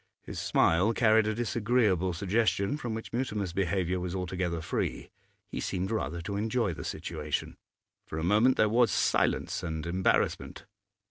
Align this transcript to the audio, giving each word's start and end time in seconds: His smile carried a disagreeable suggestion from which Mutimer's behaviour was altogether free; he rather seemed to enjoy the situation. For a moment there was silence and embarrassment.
His 0.23 0.39
smile 0.39 0.93
carried 0.93 1.27
a 1.27 1.35
disagreeable 1.35 2.11
suggestion 2.13 2.75
from 2.75 2.95
which 2.95 3.13
Mutimer's 3.13 3.53
behaviour 3.53 3.99
was 3.99 4.15
altogether 4.15 4.59
free; 4.59 5.11
he 5.47 5.57
rather 5.77 6.17
seemed 6.21 6.25
to 6.25 6.37
enjoy 6.37 6.73
the 6.73 6.83
situation. 6.83 7.55
For 8.07 8.17
a 8.17 8.23
moment 8.23 8.57
there 8.57 8.67
was 8.67 8.89
silence 8.89 9.61
and 9.61 9.85
embarrassment. 9.85 10.65